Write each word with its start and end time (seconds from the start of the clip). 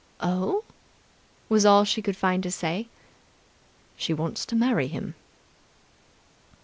"Oh?" 0.23 0.63
was 1.47 1.63
all 1.63 1.83
she 1.85 2.01
could 2.01 2.17
find 2.17 2.41
to 2.41 2.49
say. 2.49 2.87
"She 3.95 4.15
wants 4.15 4.47
to 4.47 4.55
marry 4.55 4.87
him." 4.87 5.13